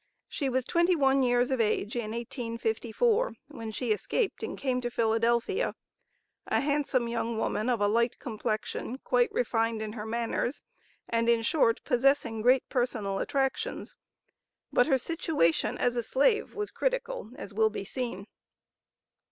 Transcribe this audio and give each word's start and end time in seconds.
She 0.27 0.49
was 0.49 0.65
twenty 0.65 0.95
one 0.95 1.21
years 1.21 1.51
of 1.51 1.61
age 1.61 1.95
in 1.95 2.09
1854, 2.09 3.35
when 3.49 3.69
she 3.71 3.91
escaped 3.91 4.41
and 4.41 4.57
came 4.57 4.81
to 4.81 4.89
Philadelphia, 4.89 5.75
a 6.47 6.59
handsome 6.61 7.07
young 7.07 7.37
woman, 7.37 7.69
of 7.69 7.81
a 7.81 7.87
light 7.87 8.17
complexion, 8.17 8.97
quite 9.03 9.31
refined 9.31 9.79
in 9.79 9.93
her 9.93 10.07
manners, 10.07 10.63
and 11.07 11.29
in 11.29 11.43
short, 11.43 11.83
possessing 11.83 12.41
great 12.41 12.67
personal 12.67 13.19
attractions. 13.19 13.95
But 14.73 14.87
her 14.87 14.97
situation 14.97 15.77
as 15.77 15.95
a 15.95 16.01
slave 16.01 16.55
was 16.55 16.71
critical, 16.71 17.29
as 17.35 17.53
will 17.53 17.69
be 17.69 17.85
seen. 17.85 18.25